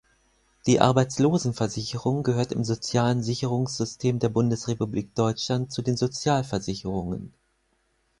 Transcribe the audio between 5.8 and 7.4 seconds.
den Sozialversicherungen.